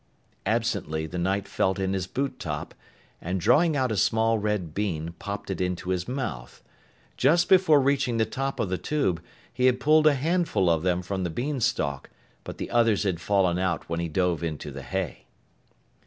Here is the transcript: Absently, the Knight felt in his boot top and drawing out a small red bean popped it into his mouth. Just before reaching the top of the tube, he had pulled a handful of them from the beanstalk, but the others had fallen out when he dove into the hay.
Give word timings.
Absently, 0.47 1.05
the 1.05 1.19
Knight 1.19 1.47
felt 1.47 1.77
in 1.77 1.93
his 1.93 2.07
boot 2.07 2.39
top 2.39 2.73
and 3.21 3.39
drawing 3.39 3.77
out 3.77 3.91
a 3.91 3.95
small 3.95 4.39
red 4.39 4.73
bean 4.73 5.13
popped 5.19 5.51
it 5.51 5.61
into 5.61 5.89
his 5.91 6.07
mouth. 6.07 6.63
Just 7.17 7.47
before 7.47 7.79
reaching 7.79 8.17
the 8.17 8.25
top 8.25 8.59
of 8.59 8.69
the 8.69 8.79
tube, 8.79 9.21
he 9.53 9.67
had 9.67 9.79
pulled 9.79 10.07
a 10.07 10.15
handful 10.15 10.71
of 10.71 10.81
them 10.81 11.03
from 11.03 11.23
the 11.23 11.29
beanstalk, 11.29 12.09
but 12.43 12.57
the 12.57 12.71
others 12.71 13.03
had 13.03 13.21
fallen 13.21 13.59
out 13.59 13.87
when 13.89 13.99
he 13.99 14.09
dove 14.09 14.41
into 14.43 14.71
the 14.71 14.81
hay. 14.81 15.27